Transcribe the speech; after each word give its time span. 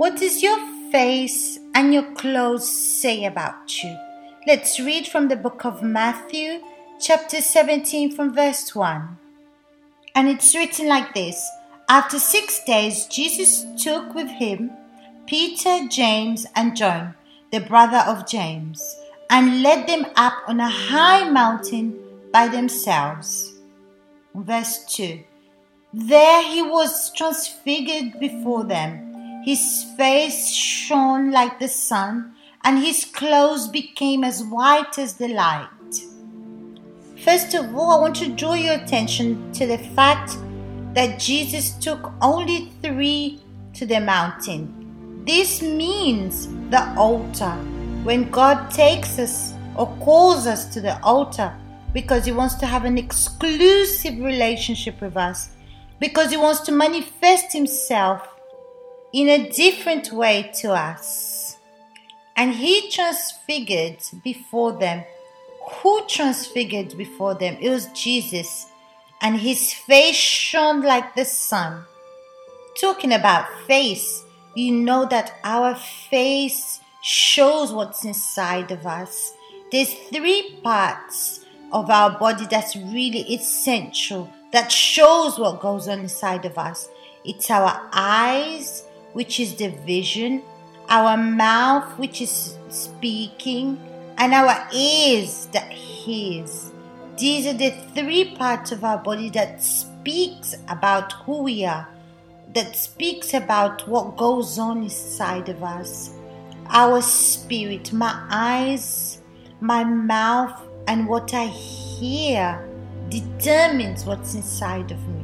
What 0.00 0.16
does 0.16 0.42
your 0.42 0.56
face 0.90 1.58
and 1.74 1.92
your 1.92 2.14
clothes 2.14 2.66
say 2.66 3.26
about 3.26 3.84
you? 3.84 3.94
Let's 4.46 4.80
read 4.80 5.06
from 5.06 5.28
the 5.28 5.36
book 5.36 5.66
of 5.66 5.82
Matthew, 5.82 6.60
chapter 6.98 7.42
17, 7.42 8.10
from 8.16 8.32
verse 8.32 8.74
1. 8.74 9.18
And 10.14 10.26
it's 10.26 10.54
written 10.54 10.88
like 10.88 11.12
this 11.12 11.46
After 11.90 12.18
six 12.18 12.64
days, 12.64 13.04
Jesus 13.08 13.66
took 13.76 14.14
with 14.14 14.28
him 14.30 14.70
Peter, 15.26 15.86
James, 15.86 16.46
and 16.56 16.74
John, 16.74 17.14
the 17.52 17.60
brother 17.60 18.02
of 18.06 18.26
James, 18.26 18.96
and 19.28 19.62
led 19.62 19.86
them 19.86 20.06
up 20.16 20.32
on 20.46 20.60
a 20.60 20.70
high 20.70 21.28
mountain 21.28 22.00
by 22.32 22.48
themselves. 22.48 23.52
Verse 24.34 24.82
2 24.96 25.20
There 25.92 26.42
he 26.42 26.62
was 26.62 27.12
transfigured 27.12 28.18
before 28.18 28.64
them. 28.64 29.09
His 29.44 29.84
face 29.96 30.48
shone 30.50 31.30
like 31.30 31.58
the 31.58 31.68
sun, 31.68 32.34
and 32.62 32.78
his 32.78 33.06
clothes 33.06 33.68
became 33.68 34.22
as 34.22 34.44
white 34.44 34.98
as 34.98 35.14
the 35.14 35.28
light. 35.28 35.68
First 37.24 37.54
of 37.54 37.74
all, 37.74 37.90
I 37.90 38.00
want 38.00 38.16
to 38.16 38.28
draw 38.28 38.54
your 38.54 38.74
attention 38.74 39.52
to 39.52 39.66
the 39.66 39.78
fact 39.78 40.36
that 40.94 41.18
Jesus 41.18 41.72
took 41.74 42.12
only 42.20 42.72
three 42.82 43.40
to 43.74 43.86
the 43.86 44.00
mountain. 44.00 45.22
This 45.26 45.62
means 45.62 46.48
the 46.70 46.94
altar. 46.96 47.52
When 48.04 48.30
God 48.30 48.70
takes 48.70 49.18
us 49.18 49.54
or 49.76 49.86
calls 50.00 50.46
us 50.46 50.66
to 50.74 50.80
the 50.80 51.02
altar, 51.02 51.54
because 51.92 52.24
He 52.24 52.32
wants 52.32 52.54
to 52.56 52.66
have 52.66 52.84
an 52.84 52.98
exclusive 52.98 54.18
relationship 54.18 55.00
with 55.00 55.16
us, 55.16 55.50
because 55.98 56.30
He 56.30 56.36
wants 56.36 56.60
to 56.60 56.72
manifest 56.72 57.52
Himself 57.52 58.29
in 59.12 59.28
a 59.28 59.50
different 59.50 60.12
way 60.12 60.50
to 60.60 60.72
us. 60.72 61.58
And 62.36 62.54
He 62.54 62.90
transfigured 62.90 63.98
before 64.22 64.72
them. 64.72 65.04
Who 65.82 66.06
transfigured 66.08 66.96
before 66.96 67.34
them? 67.34 67.56
It 67.60 67.70
was 67.70 67.86
Jesus, 67.88 68.66
and 69.20 69.36
His 69.36 69.72
face 69.72 70.16
shone 70.16 70.82
like 70.82 71.14
the 71.14 71.24
sun. 71.24 71.84
Talking 72.80 73.12
about 73.12 73.46
face, 73.66 74.24
you 74.54 74.72
know 74.72 75.04
that 75.06 75.34
our 75.44 75.74
face 75.74 76.80
shows 77.02 77.72
what's 77.72 78.04
inside 78.04 78.70
of 78.70 78.86
us. 78.86 79.34
There's 79.70 79.92
three 79.92 80.58
parts 80.62 81.44
of 81.72 81.90
our 81.90 82.18
body 82.18 82.46
that's 82.50 82.74
really 82.74 83.22
essential 83.32 84.32
that 84.52 84.72
shows 84.72 85.38
what 85.38 85.60
goes 85.60 85.88
on 85.88 86.00
inside 86.00 86.44
of 86.44 86.58
us. 86.58 86.88
It's 87.24 87.50
our 87.50 87.88
eyes, 87.92 88.84
which 89.12 89.40
is 89.40 89.54
the 89.56 89.68
vision, 89.86 90.42
our 90.88 91.16
mouth, 91.16 91.98
which 91.98 92.20
is 92.20 92.56
speaking, 92.68 93.78
and 94.18 94.34
our 94.34 94.68
ears 94.72 95.46
that 95.52 95.70
hears. 95.72 96.72
These 97.18 97.46
are 97.46 97.54
the 97.54 97.70
three 97.94 98.34
parts 98.34 98.72
of 98.72 98.84
our 98.84 98.98
body 98.98 99.30
that 99.30 99.62
speaks 99.62 100.54
about 100.68 101.12
who 101.24 101.42
we 101.42 101.64
are, 101.64 101.88
that 102.54 102.74
speaks 102.76 103.34
about 103.34 103.86
what 103.86 104.16
goes 104.16 104.58
on 104.58 104.82
inside 104.84 105.48
of 105.48 105.62
us. 105.62 106.10
Our 106.68 107.02
spirit, 107.02 107.92
my 107.92 108.26
eyes, 108.30 109.20
my 109.60 109.84
mouth, 109.84 110.60
and 110.86 111.06
what 111.06 111.34
I 111.34 111.46
hear 111.46 112.66
determines 113.08 114.04
what's 114.04 114.34
inside 114.34 114.90
of 114.90 115.08
me. 115.08 115.19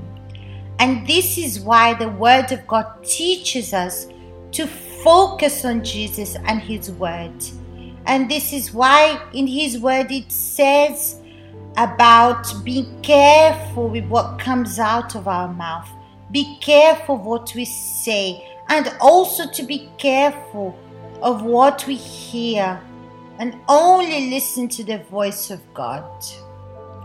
And 0.79 1.07
this 1.07 1.39
is 1.39 1.61
why 1.61 1.95
the 1.95 2.09
Word 2.09 2.53
of 2.53 2.67
God 2.67 3.05
teaches 3.05 3.73
us 3.73 4.07
to 4.53 4.67
focus 4.67 5.65
on 5.65 5.85
Jesus 5.85 6.37
and 6.45 6.61
His 6.61 6.91
Word. 6.91 7.33
And 8.07 8.31
this 8.31 8.53
is 8.53 8.73
why 8.73 9.21
in 9.33 9.47
His 9.47 9.79
Word 9.79 10.13
it 10.13 10.31
says 10.31 11.21
about 11.77 12.53
being 12.65 13.01
careful 13.03 13.89
with 13.89 14.07
what 14.07 14.39
comes 14.39 14.79
out 14.79 15.15
of 15.15 15.29
our 15.29 15.53
mouth, 15.53 15.89
be 16.31 16.59
careful 16.61 17.17
what 17.17 17.53
we 17.55 17.65
say, 17.65 18.43
and 18.69 18.93
also 19.01 19.51
to 19.51 19.63
be 19.63 19.91
careful 19.99 20.79
of 21.23 21.43
what 21.43 21.87
we 21.87 21.95
hear 21.95 22.81
and 23.39 23.59
only 23.69 24.31
listen 24.31 24.69
to 24.69 24.85
the 24.85 24.99
voice 25.11 25.51
of 25.51 25.61
God. 25.75 26.25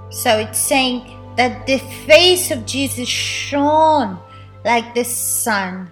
So 0.09 0.37
it's 0.39 0.59
saying 0.59 1.17
that 1.37 1.65
the 1.65 1.77
face 2.05 2.51
of 2.51 2.65
Jesus 2.65 3.07
shone 3.07 4.19
like 4.65 4.93
the 4.93 5.03
sun. 5.03 5.89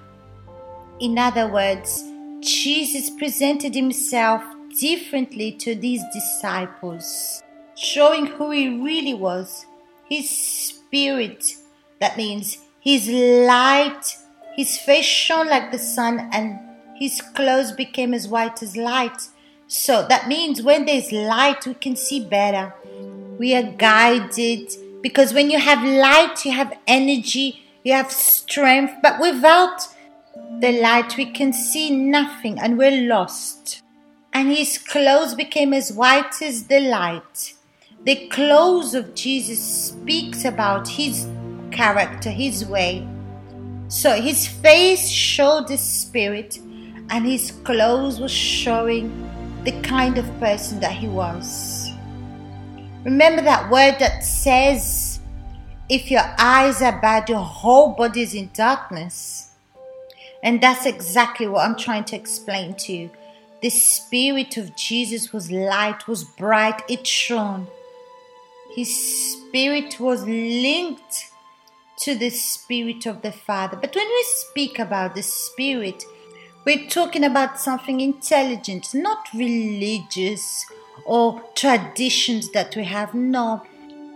In 0.99 1.17
other 1.17 1.47
words, 1.47 2.03
Jesus 2.41 3.09
presented 3.09 3.73
himself 3.73 4.43
differently 4.79 5.51
to 5.53 5.75
these 5.75 6.03
disciples, 6.13 7.41
showing 7.75 8.27
who 8.27 8.51
he 8.51 8.81
really 8.81 9.13
was. 9.13 9.65
His 10.09 10.29
spirit, 10.29 11.55
that 11.99 12.17
means 12.17 12.57
his 12.81 13.07
light, 13.07 14.17
his 14.55 14.77
face 14.77 15.05
shone 15.05 15.47
like 15.47 15.71
the 15.71 15.79
sun, 15.79 16.29
and 16.33 16.59
his 16.95 17.21
clothes 17.21 17.71
became 17.71 18.13
as 18.13 18.27
white 18.27 18.61
as 18.61 18.75
light. 18.75 19.21
So 19.67 20.05
that 20.07 20.27
means 20.27 20.61
when 20.61 20.85
there's 20.85 21.11
light, 21.11 21.65
we 21.65 21.75
can 21.75 21.95
see 21.95 22.25
better. 22.25 22.73
We 23.37 23.55
are 23.55 23.63
guided 23.63 24.71
because 25.01 25.33
when 25.33 25.49
you 25.49 25.59
have 25.59 25.83
light, 25.83 26.45
you 26.45 26.51
have 26.51 26.77
energy, 26.87 27.63
you 27.83 27.93
have 27.93 28.11
strength, 28.11 28.93
but 29.01 29.19
without 29.19 29.87
the 30.59 30.79
light, 30.81 31.15
we 31.17 31.25
can 31.25 31.53
see 31.53 31.89
nothing 31.89 32.59
and 32.59 32.77
we're 32.77 33.07
lost. 33.07 33.81
And 34.33 34.49
his 34.49 34.77
clothes 34.77 35.33
became 35.33 35.73
as 35.73 35.91
white 35.91 36.41
as 36.41 36.65
the 36.65 36.79
light. 36.79 37.53
The 38.03 38.27
clothes 38.27 38.93
of 38.93 39.15
Jesus 39.15 39.59
speaks 39.59 40.45
about 40.45 40.87
his 40.87 41.27
character, 41.71 42.29
his 42.29 42.65
way. 42.65 43.07
So 43.87 44.21
his 44.21 44.47
face 44.47 45.09
showed 45.09 45.67
the 45.67 45.77
spirit, 45.77 46.59
and 47.09 47.25
his 47.25 47.51
clothes 47.63 48.19
were 48.19 48.29
showing 48.29 49.11
the 49.63 49.71
kind 49.81 50.17
of 50.17 50.39
person 50.39 50.79
that 50.79 50.93
he 50.93 51.07
was. 51.07 51.68
Remember 53.03 53.41
that 53.41 53.69
word 53.71 53.95
that 53.99 54.23
says, 54.23 55.19
if 55.87 56.11
your 56.11 56.23
eyes 56.37 56.81
are 56.81 56.99
bad, 57.01 57.29
your 57.29 57.43
whole 57.43 57.93
body 57.93 58.21
is 58.21 58.33
in 58.33 58.49
darkness. 58.53 59.51
And 60.43 60.61
that's 60.61 60.85
exactly 60.85 61.47
what 61.47 61.65
I'm 61.65 61.77
trying 61.77 62.03
to 62.05 62.15
explain 62.15 62.75
to 62.75 62.93
you. 62.93 63.09
The 63.61 63.69
Spirit 63.69 64.57
of 64.57 64.75
Jesus 64.75 65.33
was 65.33 65.51
light, 65.51 66.07
was 66.07 66.23
bright, 66.23 66.81
it 66.89 67.07
shone. 67.07 67.67
His 68.75 69.33
Spirit 69.33 69.99
was 69.99 70.23
linked 70.23 71.31
to 71.99 72.15
the 72.15 72.29
Spirit 72.29 73.05
of 73.05 73.21
the 73.21 73.31
Father. 73.31 73.77
But 73.77 73.95
when 73.95 74.07
we 74.07 74.25
speak 74.27 74.79
about 74.79 75.15
the 75.15 75.23
Spirit, 75.23 76.03
we're 76.65 76.87
talking 76.87 77.23
about 77.23 77.59
something 77.59 77.99
intelligent, 77.99 78.93
not 78.93 79.27
religious 79.33 80.65
or 81.09 81.41
traditions 81.55 82.51
that 82.51 82.75
we 82.75 82.83
have. 82.83 83.15
No, 83.15 83.63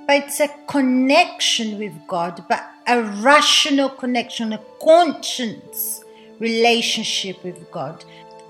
but 0.05 0.23
it's 0.23 0.39
a 0.39 0.49
connection 0.67 1.79
with 1.79 1.93
God, 2.07 2.45
but 2.47 2.63
a 2.87 3.01
rational 3.01 3.89
connection, 3.89 4.53
a 4.53 4.61
conscience 4.79 6.03
relationship 6.39 7.43
with 7.43 7.71
God. 7.71 8.05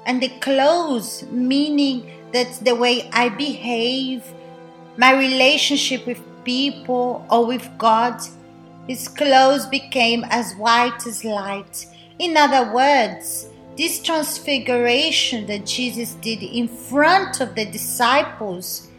And 0.05 0.21
the 0.21 0.27
clothes, 0.41 1.23
meaning 1.31 2.11
that 2.33 2.51
the 2.65 2.75
way 2.75 3.09
I 3.13 3.29
behave, 3.29 4.25
my 4.97 5.17
relationship 5.17 6.05
with 6.05 6.21
people 6.43 7.25
or 7.31 7.45
with 7.45 7.69
God, 7.77 8.19
his 8.87 9.07
clothes 9.07 9.65
became 9.67 10.25
as 10.29 10.53
white 10.55 11.07
as 11.07 11.23
light. 11.23 11.85
In 12.19 12.35
other 12.35 12.73
words, 12.73 13.47
this 13.75 13.99
transfiguration 14.01 15.47
that 15.47 15.65
Jesus 15.65 16.13
did 16.15 16.43
in 16.43 16.67
front 16.67 17.41
of 17.41 17.55
the 17.55 17.65
disciples 17.65 18.89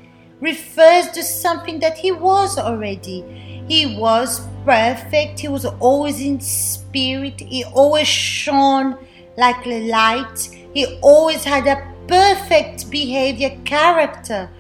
refers 0.41 1.09
to 1.11 1.23
something 1.23 1.79
that 1.81 1.97
he 1.97 2.11
was 2.11 2.59
already. 2.59 3.23
He 3.69 3.97
was 3.97 4.47
perfect, 4.65 5.41
he 5.41 5.49
was 5.49 5.65
always 5.65 6.21
in 6.21 6.41
spirit, 6.41 7.41
he 7.41 7.65
always 7.65 8.09
shone 8.09 8.99
like 9.37 9.67
a 9.67 9.89
light, 9.89 10.49
he 10.75 10.99
always 11.03 11.45
had 11.45 11.67
a 11.67 11.95
perfect 12.09 12.91
behavior 12.91 13.57
character. 13.65 14.51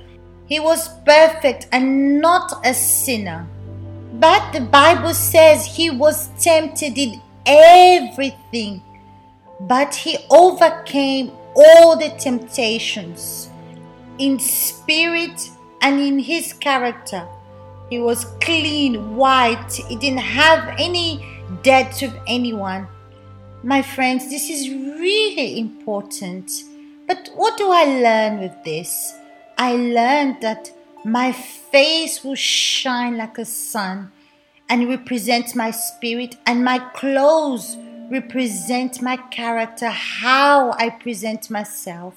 He 0.46 0.60
was 0.60 0.88
perfect 1.05 1.69
and 1.72 2.20
not 2.20 2.64
a 2.64 2.72
sinner. 2.72 3.46
But 4.14 4.52
the 4.52 4.60
Bible 4.60 5.12
says 5.12 5.67
he 5.67 5.90
was 5.90 6.28
tempted 6.38 6.96
in 6.96 7.20
everything 7.46 8.82
but 9.61 9.95
he 9.95 10.19
overcame 10.31 11.33
all 11.55 11.97
the 11.97 12.11
temptations 12.19 13.49
in 14.19 14.39
spirit 14.39 15.51
and 15.83 16.01
in 16.01 16.19
his 16.19 16.53
character. 16.53 17.27
He 17.91 17.99
was 17.99 18.25
clean, 18.41 19.17
white, 19.17 19.73
he 19.73 19.97
didn't 19.97 20.19
have 20.19 20.75
any 20.79 21.25
debt 21.62 21.99
with 22.01 22.15
anyone. 22.27 22.89
My 23.62 23.83
friends, 23.83 24.31
this 24.31 24.51
is 24.51 24.69
really 24.69 25.59
important. 25.59 26.51
But 27.06 27.31
what 27.35 27.56
do 27.56 27.71
I 27.71 27.85
learn 27.85 28.41
with 28.41 28.65
this? 28.65 29.15
I 29.59 29.73
learned 29.75 30.41
that 30.41 30.71
my 31.05 31.33
face 31.33 32.25
will 32.25 32.35
shine 32.35 33.17
like 33.17 33.39
a 33.39 33.45
sun 33.45 34.11
and 34.71 34.89
represent 34.89 35.55
my 35.55 35.71
spirit, 35.71 36.37
and 36.47 36.65
my 36.65 36.79
clothes 36.79 37.77
represent 38.14 39.02
my 39.02 39.16
character, 39.16 39.88
how 39.88 40.72
I 40.72 40.88
present 40.88 41.50
myself. 41.50 42.14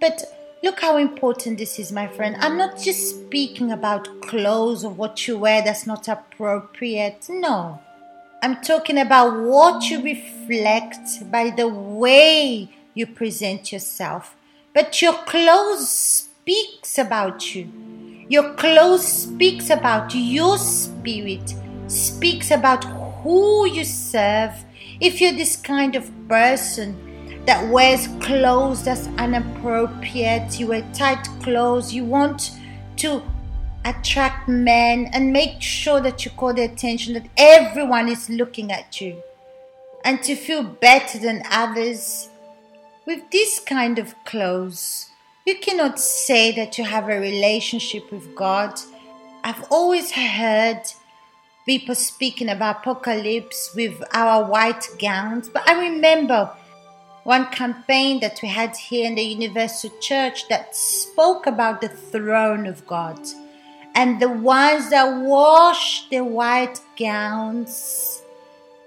But 0.00 0.24
look 0.62 0.80
how 0.80 0.96
important 0.96 1.58
this 1.58 1.78
is, 1.78 1.92
my 1.92 2.08
friend. 2.08 2.36
I'm 2.40 2.56
not 2.56 2.78
just 2.78 3.10
speaking 3.10 3.70
about 3.70 4.22
clothes 4.22 4.82
or 4.82 4.92
what 4.92 5.28
you 5.28 5.38
wear 5.38 5.60
that's 5.62 5.86
not 5.86 6.08
appropriate. 6.08 7.26
No. 7.28 7.80
I'm 8.42 8.62
talking 8.62 8.98
about 8.98 9.38
what 9.42 9.90
you 9.90 10.02
reflect 10.02 11.30
by 11.30 11.50
the 11.50 11.68
way 11.68 12.70
you 12.94 13.06
present 13.06 13.70
yourself. 13.72 14.34
But 14.72 15.02
your 15.02 15.12
clothes 15.32 15.90
speaks 15.90 16.96
about 16.98 17.54
you. 17.54 17.68
Your 18.30 18.54
clothes 18.54 19.06
speaks 19.06 19.68
about 19.68 20.14
your 20.14 20.56
spirit, 20.56 21.54
speaks 21.88 22.50
about 22.50 22.84
who 23.22 23.66
you 23.66 23.84
serve. 23.84 24.54
If 25.00 25.18
you're 25.18 25.32
this 25.32 25.56
kind 25.56 25.96
of 25.96 26.10
person 26.28 27.44
that 27.46 27.72
wears 27.72 28.06
clothes 28.20 28.84
that's 28.84 29.06
inappropriate, 29.06 30.60
you 30.60 30.66
wear 30.66 30.86
tight 30.92 31.26
clothes, 31.42 31.94
you 31.94 32.04
want 32.04 32.52
to 32.98 33.22
attract 33.86 34.46
men 34.46 35.08
and 35.14 35.32
make 35.32 35.62
sure 35.62 36.02
that 36.02 36.26
you 36.26 36.30
call 36.32 36.52
the 36.52 36.64
attention 36.64 37.14
that 37.14 37.26
everyone 37.38 38.10
is 38.10 38.28
looking 38.28 38.70
at 38.70 39.00
you 39.00 39.22
and 40.04 40.22
to 40.22 40.36
feel 40.36 40.62
better 40.62 41.18
than 41.18 41.44
others. 41.50 42.28
With 43.06 43.30
this 43.30 43.58
kind 43.58 43.98
of 43.98 44.14
clothes, 44.26 45.08
you 45.46 45.58
cannot 45.58 45.98
say 45.98 46.52
that 46.52 46.76
you 46.76 46.84
have 46.84 47.08
a 47.08 47.18
relationship 47.18 48.12
with 48.12 48.36
God. 48.36 48.78
I've 49.42 49.64
always 49.70 50.10
heard 50.10 50.82
people 51.66 51.94
speaking 51.94 52.48
about 52.48 52.78
apocalypse 52.78 53.72
with 53.74 54.02
our 54.12 54.44
white 54.44 54.86
gowns, 54.98 55.48
but 55.48 55.68
I 55.68 55.88
remember 55.88 56.50
one 57.24 57.46
campaign 57.46 58.20
that 58.20 58.40
we 58.42 58.48
had 58.48 58.74
here 58.76 59.06
in 59.06 59.14
the 59.14 59.22
Universal 59.22 59.90
Church 60.00 60.48
that 60.48 60.74
spoke 60.74 61.46
about 61.46 61.80
the 61.80 61.88
throne 61.88 62.66
of 62.66 62.86
God 62.86 63.20
and 63.94 64.20
the 64.20 64.30
ones 64.30 64.90
that 64.90 65.20
wash 65.22 66.08
their 66.08 66.24
white 66.24 66.80
gowns. 66.98 68.22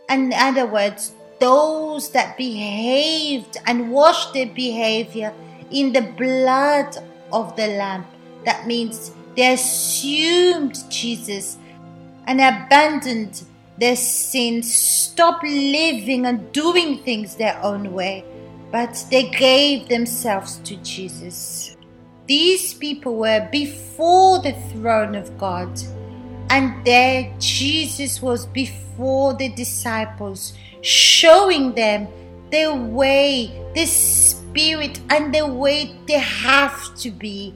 In 0.10 0.34
other 0.34 0.66
words, 0.66 1.14
those 1.40 2.10
that 2.12 2.38
behaved 2.38 3.58
and 3.68 3.92
washed 3.92 4.34
their 4.34 4.48
behavior 4.48 5.34
in 5.72 5.94
the 5.94 6.02
blood 6.02 6.98
of 7.31 7.56
the 7.56 7.68
Lamb. 7.68 8.06
That 8.46 8.66
means 8.66 9.12
they 9.36 9.54
assumed 9.54 10.78
Jesus 10.90 11.58
and 12.28 12.40
abandoned 12.40 13.44
their 13.78 13.96
sins, 13.96 14.74
stopped 14.74 15.44
living 15.44 16.25
and 16.25 16.52
doing 16.52 17.00
things 17.00 17.36
their 17.36 17.60
own 17.64 17.94
way, 17.94 18.24
but 18.72 19.04
they 19.10 19.30
gave 19.30 19.90
themselves 19.90 20.58
to 20.60 20.75
Jesus. 20.78 21.75
These 22.28 22.75
people 22.75 23.18
were 23.18 23.50
before 23.52 24.40
the 24.40 24.54
throne 24.72 25.16
of 25.16 25.38
God, 25.38 25.70
and 26.50 26.86
there 26.86 27.34
Jesus 27.40 28.22
was 28.22 28.46
before 28.46 29.34
the 29.34 29.50
disciples, 29.50 30.54
showing 30.81 31.74
them 31.74 32.08
the 32.52 32.74
way, 32.74 33.52
the 33.74 33.86
spirit, 33.86 35.02
and 35.10 35.34
the 35.34 35.48
way 35.48 35.96
they 36.08 36.20
have 36.20 36.96
to 36.98 37.10
be, 37.10 37.56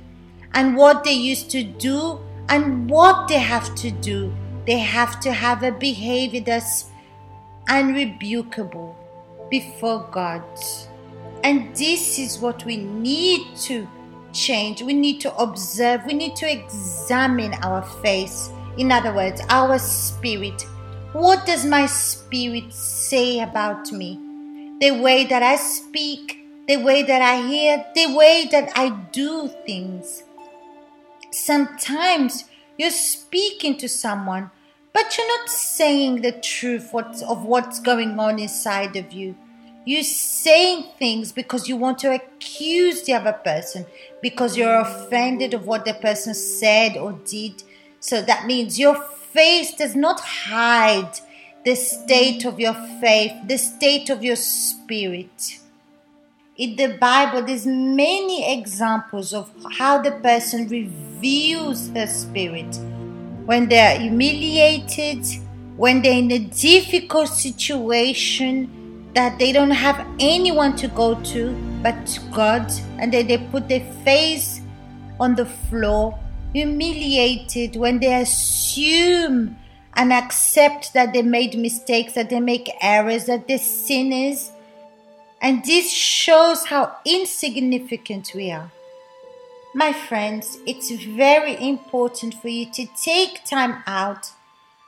and 0.53 0.75
what 0.75 1.03
they 1.03 1.13
used 1.13 1.51
to 1.51 1.63
do, 1.63 2.19
and 2.49 2.89
what 2.89 3.27
they 3.27 3.37
have 3.37 3.73
to 3.75 3.91
do. 3.91 4.33
They 4.67 4.79
have 4.79 5.19
to 5.21 5.31
have 5.31 5.63
a 5.63 5.71
behavior 5.71 6.41
that's 6.41 6.91
unrebukable 7.69 8.93
before 9.49 10.07
God. 10.11 10.43
And 11.43 11.73
this 11.75 12.19
is 12.19 12.39
what 12.39 12.65
we 12.65 12.75
need 12.77 13.55
to 13.61 13.87
change. 14.33 14.81
We 14.81 14.93
need 14.93 15.21
to 15.21 15.33
observe. 15.37 16.05
We 16.05 16.13
need 16.13 16.35
to 16.37 16.51
examine 16.51 17.53
our 17.63 17.81
face. 18.03 18.49
In 18.77 18.91
other 18.91 19.13
words, 19.13 19.41
our 19.49 19.79
spirit. 19.79 20.61
What 21.13 21.45
does 21.45 21.65
my 21.65 21.85
spirit 21.85 22.73
say 22.73 23.39
about 23.39 23.91
me? 23.91 24.19
The 24.81 24.91
way 24.91 25.23
that 25.25 25.41
I 25.41 25.55
speak, 25.55 26.37
the 26.67 26.77
way 26.77 27.03
that 27.03 27.21
I 27.21 27.47
hear, 27.47 27.85
the 27.95 28.13
way 28.15 28.47
that 28.51 28.71
I 28.75 28.89
do 29.11 29.49
things. 29.65 30.23
Sometimes 31.31 32.43
you're 32.77 32.91
speaking 32.91 33.77
to 33.77 33.87
someone, 33.87 34.51
but 34.97 35.15
you're 35.15 35.27
not 35.27 35.47
saying 35.47 36.21
the 36.23 36.31
truth 36.31 36.91
of 36.95 37.45
what's 37.45 37.79
going 37.79 38.17
on 38.17 38.39
inside 38.39 38.95
of 38.95 39.13
you. 39.13 39.35
You're 39.85 40.01
saying 40.01 40.85
things 40.97 41.31
because 41.31 41.69
you 41.69 41.77
want 41.77 41.99
to 41.99 42.15
accuse 42.15 43.03
the 43.03 43.13
other 43.13 43.33
person, 43.33 43.85
because 44.23 44.57
you're 44.57 44.79
offended 44.79 45.53
of 45.53 45.67
what 45.67 45.85
the 45.85 45.93
person 45.93 46.33
said 46.33 46.97
or 46.97 47.11
did. 47.11 47.61
So 47.99 48.23
that 48.23 48.47
means 48.47 48.79
your 48.79 48.95
face 48.95 49.75
does 49.75 49.95
not 49.95 50.19
hide 50.19 51.19
the 51.63 51.75
state 51.75 52.43
of 52.43 52.59
your 52.59 52.73
faith, 52.99 53.33
the 53.45 53.59
state 53.59 54.09
of 54.09 54.23
your 54.23 54.35
spirit. 54.35 55.59
In 56.57 56.75
the 56.75 56.97
Bible, 56.97 57.43
there's 57.43 57.67
many 57.67 58.51
examples 58.51 59.31
of 59.31 59.51
how 59.77 60.01
the 60.01 60.13
person 60.13 60.67
reveals 60.67 61.89
her 61.89 62.07
spirit. 62.07 62.79
When 63.47 63.69
they're 63.69 63.97
humiliated, 63.97 65.25
when 65.77 66.01
they're 66.01 66.19
in 66.19 66.29
a 66.31 66.39
difficult 66.39 67.29
situation, 67.29 69.07
that 69.13 69.39
they 69.39 69.53
don't 69.53 69.71
have 69.71 70.05
anyone 70.19 70.75
to 70.75 70.89
go 70.89 71.15
to 71.31 71.55
but 71.81 72.19
God, 72.33 72.69
and 72.99 73.13
then 73.13 73.27
they 73.27 73.37
put 73.37 73.69
their 73.69 73.85
face 74.03 74.59
on 75.17 75.35
the 75.35 75.45
floor, 75.45 76.19
humiliated 76.51 77.77
when 77.77 78.01
they 78.01 78.19
assume 78.21 79.55
and 79.95 80.11
accept 80.11 80.93
that 80.93 81.13
they 81.13 81.21
made 81.21 81.57
mistakes, 81.57 82.13
that 82.15 82.29
they 82.29 82.41
make 82.41 82.69
errors, 82.81 83.27
that 83.27 83.47
they're 83.47 83.57
sinners. 83.57 84.51
And 85.41 85.63
this 85.63 85.89
shows 85.89 86.65
how 86.65 86.97
insignificant 87.05 88.33
we 88.35 88.51
are. 88.51 88.69
My 89.73 89.93
friends, 89.93 90.57
it's 90.65 90.91
very 90.91 91.61
important 91.61 92.35
for 92.35 92.47
you 92.47 92.65
to 92.71 92.87
take 93.03 93.43
time 93.45 93.83
out 93.85 94.31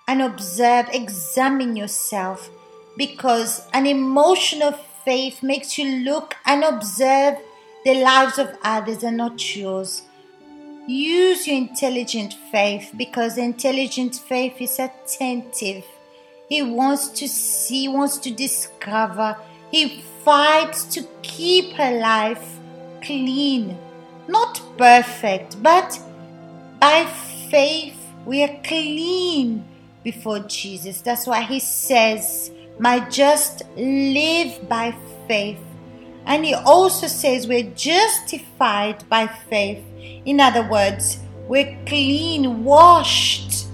and 0.07 0.21
observe, 0.21 0.87
examine 0.91 1.75
yourself 1.75 2.49
because 2.97 3.67
an 3.73 3.85
emotional 3.85 4.71
faith 5.05 5.43
makes 5.43 5.77
you 5.77 6.03
look 6.03 6.35
and 6.45 6.63
observe 6.63 7.37
the 7.85 7.95
lives 7.95 8.39
of 8.39 8.57
others 8.63 9.03
and 9.03 9.17
not 9.17 9.55
yours. 9.55 10.03
Use 10.87 11.45
your 11.45 11.57
intelligent 11.57 12.33
faith 12.51 12.91
because 12.97 13.37
intelligent 13.37 14.15
faith 14.15 14.59
is 14.59 14.79
attentive. 14.79 15.85
He 16.47 16.63
wants 16.63 17.09
to 17.09 17.27
see, 17.27 17.87
wants 17.87 18.17
to 18.19 18.31
discover. 18.31 19.37
He 19.69 20.01
fights 20.25 20.85
to 20.95 21.05
keep 21.21 21.73
her 21.73 21.91
life 21.99 22.57
clean. 23.03 23.77
Not 24.29 24.61
perfect, 24.77 25.61
but 25.63 25.99
by 26.79 27.05
faith 27.49 27.97
we 28.27 28.43
are 28.43 28.61
clean 28.63 29.65
before 30.03 30.37
Jesus. 30.41 31.01
That's 31.01 31.25
why 31.25 31.41
he 31.41 31.59
says, 31.59 32.51
might 32.77 33.09
just 33.09 33.63
live 33.75 34.69
by 34.69 34.93
faith. 35.27 35.59
And 36.27 36.45
he 36.45 36.53
also 36.53 37.07
says 37.07 37.47
we're 37.47 37.71
justified 37.71 39.03
by 39.09 39.25
faith. 39.25 39.83
In 40.25 40.39
other 40.39 40.61
words, 40.69 41.17
we're 41.47 41.75
clean, 41.87 42.63
washed 42.63 43.65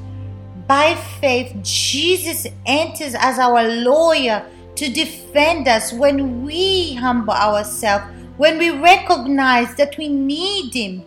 by 0.67 0.95
faith. 1.19 1.53
Jesus 1.63 2.47
enters 2.65 3.13
as 3.13 3.39
our 3.39 3.61
lawyer 3.61 4.45
to 4.75 4.89
defend 4.89 5.67
us 5.67 5.91
when 5.91 6.45
we 6.45 6.93
humble 6.93 7.33
ourselves, 7.33 8.05
when 8.37 8.57
we 8.57 8.71
recognize 8.71 9.75
that 9.75 9.97
we 9.97 10.07
need 10.07 10.73
Him. 10.73 11.03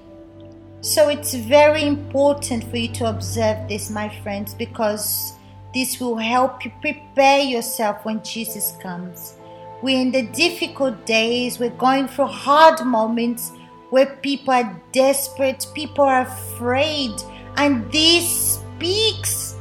So 0.80 1.08
it's 1.08 1.34
very 1.34 1.84
important 1.84 2.64
for 2.64 2.76
you 2.76 2.88
to 2.94 3.10
observe 3.10 3.68
this, 3.68 3.90
my 3.90 4.08
friends, 4.22 4.54
because 4.54 5.32
this 5.74 6.00
will 6.00 6.16
help 6.16 6.64
you 6.64 6.72
prepare 6.80 7.40
yourself 7.40 8.04
when 8.04 8.22
Jesus 8.22 8.74
comes. 8.80 9.34
We're 9.82 10.00
in 10.00 10.10
the 10.10 10.26
difficult 10.28 11.04
days, 11.06 11.58
we're 11.58 11.70
going 11.70 12.08
through 12.08 12.26
hard 12.26 12.84
moments 12.84 13.52
where 13.90 14.16
people 14.22 14.54
are 14.54 14.80
desperate, 14.92 15.66
people 15.74 16.04
are 16.04 16.22
afraid, 16.22 17.12
and 17.56 17.90
this 17.92 18.60
speaks 18.76 19.56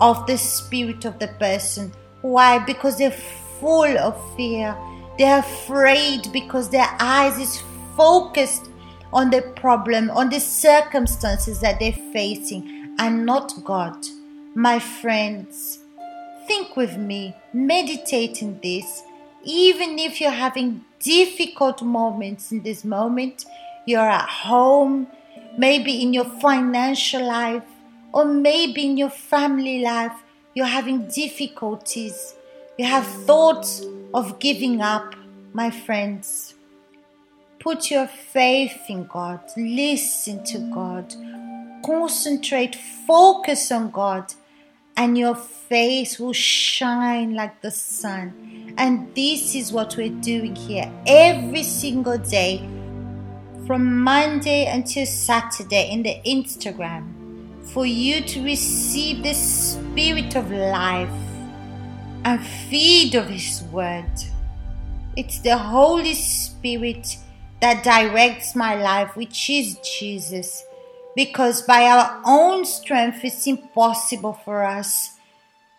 of 0.00 0.26
the 0.26 0.36
spirit 0.36 1.04
of 1.04 1.18
the 1.18 1.28
person. 1.38 1.92
Why? 2.22 2.58
Because 2.58 2.98
they're 2.98 3.10
full 3.60 3.98
of 3.98 4.36
fear. 4.36 4.76
They're 5.18 5.40
afraid 5.40 6.32
because 6.32 6.70
their 6.70 6.88
eyes 7.00 7.38
is 7.38 7.62
focused 7.96 8.70
on 9.12 9.30
the 9.30 9.42
problem, 9.56 10.10
on 10.10 10.30
the 10.30 10.38
circumstances 10.38 11.60
that 11.60 11.80
they're 11.80 11.92
facing, 12.12 12.94
and 12.98 13.26
not 13.26 13.52
God. 13.64 13.96
My 14.54 14.78
friends, 14.78 15.80
think 16.46 16.76
with 16.76 16.96
me, 16.96 17.34
meditate 17.52 18.42
in 18.42 18.60
this. 18.62 19.02
Even 19.44 19.98
if 19.98 20.20
you're 20.20 20.30
having 20.30 20.84
difficult 21.00 21.82
moments 21.82 22.52
in 22.52 22.62
this 22.62 22.84
moment, 22.84 23.44
you're 23.86 24.08
at 24.08 24.28
home, 24.28 25.06
maybe 25.56 26.02
in 26.02 26.12
your 26.12 26.24
financial 26.24 27.24
life, 27.24 27.64
or 28.12 28.24
maybe 28.24 28.84
in 28.84 28.96
your 28.96 29.10
family 29.10 29.80
life, 29.80 30.12
you're 30.54 30.66
having 30.66 31.08
difficulties. 31.08 32.34
You 32.78 32.84
have 32.84 33.08
thoughts 33.26 33.84
of 34.14 34.38
giving 34.38 34.80
up, 34.80 35.16
my 35.52 35.68
friends. 35.68 36.54
Put 37.58 37.90
your 37.90 38.06
faith 38.06 38.88
in 38.88 39.06
God. 39.06 39.40
Listen 39.56 40.44
to 40.44 40.58
God. 40.72 41.12
Concentrate, 41.84 42.76
focus 43.04 43.72
on 43.72 43.90
God, 43.90 44.32
and 44.96 45.18
your 45.18 45.34
face 45.34 46.20
will 46.20 46.32
shine 46.32 47.34
like 47.34 47.60
the 47.62 47.72
sun. 47.72 48.74
And 48.78 49.12
this 49.12 49.56
is 49.56 49.72
what 49.72 49.96
we're 49.96 50.20
doing 50.20 50.54
here 50.54 50.88
every 51.04 51.64
single 51.64 52.18
day 52.18 52.58
from 53.66 54.04
Monday 54.04 54.66
until 54.66 55.04
Saturday 55.04 55.90
in 55.90 56.04
the 56.04 56.20
Instagram 56.24 57.12
for 57.72 57.84
you 57.84 58.20
to 58.20 58.44
receive 58.44 59.24
the 59.24 59.34
spirit 59.34 60.36
of 60.36 60.52
life 60.52 61.10
and 62.28 62.46
feed 62.46 63.14
of 63.14 63.26
His 63.28 63.62
Word. 63.72 64.12
It's 65.16 65.40
the 65.40 65.56
Holy 65.56 66.12
Spirit 66.12 67.16
that 67.62 67.82
directs 67.82 68.54
my 68.54 68.74
life, 68.74 69.16
which 69.16 69.48
is 69.48 69.78
Jesus. 69.78 70.62
Because 71.16 71.62
by 71.62 71.84
our 71.84 72.20
own 72.26 72.66
strength, 72.66 73.24
it's 73.24 73.46
impossible 73.46 74.34
for 74.44 74.62
us 74.62 75.18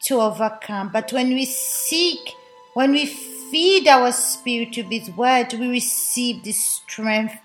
to 0.05 0.19
overcome. 0.19 0.89
But 0.91 1.13
when 1.13 1.29
we 1.29 1.45
seek, 1.45 2.33
when 2.73 2.93
we 2.93 3.05
feed 3.05 3.87
our 3.87 4.11
spirit 4.11 4.75
with 4.75 4.89
His 4.89 5.11
Word, 5.11 5.53
we 5.53 5.67
receive 5.67 6.43
this 6.43 6.65
strength, 6.65 7.37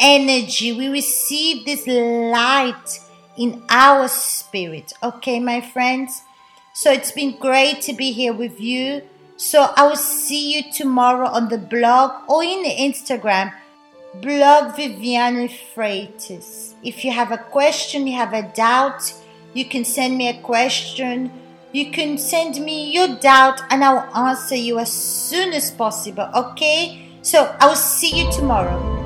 energy, 0.00 0.72
we 0.72 0.88
receive 0.88 1.66
this 1.66 1.86
light 1.86 3.00
in 3.36 3.62
our 3.68 4.08
spirit. 4.08 4.94
Okay, 5.02 5.38
my 5.40 5.60
friends? 5.60 6.22
So 6.72 6.90
it's 6.92 7.12
been 7.12 7.36
great 7.36 7.80
to 7.82 7.92
be 7.92 8.12
here 8.12 8.32
with 8.32 8.60
you. 8.60 9.02
So 9.36 9.72
I 9.76 9.86
will 9.86 9.96
see 9.96 10.54
you 10.54 10.72
tomorrow 10.72 11.26
on 11.28 11.48
the 11.48 11.58
blog 11.58 12.28
or 12.28 12.44
in 12.44 12.62
the 12.62 12.76
Instagram, 12.76 13.52
blog 14.20 14.74
Viviane 14.76 15.50
Freitas. 15.74 16.74
If 16.82 17.04
you 17.04 17.12
have 17.12 17.32
a 17.32 17.38
question, 17.38 18.06
you 18.06 18.16
have 18.16 18.34
a 18.34 18.42
doubt, 18.54 19.14
you 19.54 19.64
can 19.64 19.84
send 19.84 20.16
me 20.16 20.28
a 20.28 20.40
question. 20.42 21.32
You 21.72 21.90
can 21.90 22.18
send 22.18 22.60
me 22.64 22.92
your 22.92 23.16
doubt 23.16 23.62
and 23.70 23.84
I 23.84 23.94
will 23.94 24.16
answer 24.28 24.56
you 24.56 24.78
as 24.78 24.92
soon 24.92 25.52
as 25.52 25.70
possible. 25.70 26.28
Okay? 26.34 27.08
So 27.22 27.54
I 27.60 27.66
will 27.66 27.76
see 27.76 28.24
you 28.24 28.30
tomorrow. 28.32 28.99